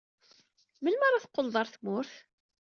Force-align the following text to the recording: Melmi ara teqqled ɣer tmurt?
Melmi 0.81 1.05
ara 1.07 1.23
teqqled 1.23 1.53
ɣer 1.57 1.67
tmurt? 1.69 2.13